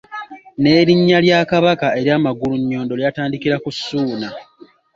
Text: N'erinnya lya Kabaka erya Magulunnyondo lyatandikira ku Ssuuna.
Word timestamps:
N'erinnya 0.61 1.17
lya 1.25 1.39
Kabaka 1.51 1.87
erya 1.99 2.15
Magulunnyondo 2.25 2.93
lyatandikira 2.99 3.55
ku 3.63 3.69
Ssuuna. 3.75 4.29